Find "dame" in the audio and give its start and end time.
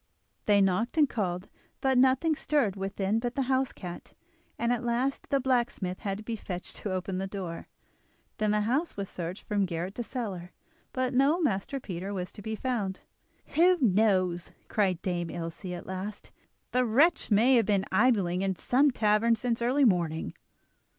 15.03-15.29